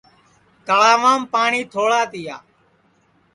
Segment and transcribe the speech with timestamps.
[0.65, 2.35] تݪاوام پاٹؔی تھوڑا تِیا